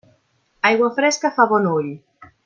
Aigua 0.69 0.87
fresca 0.99 1.31
fa 1.39 1.47
bon 1.51 1.67
ull. 1.73 1.91